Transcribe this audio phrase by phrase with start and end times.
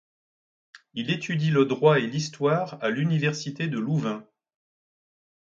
[0.95, 4.27] Il étudie le droit et l'histoire à l'université de Louvain.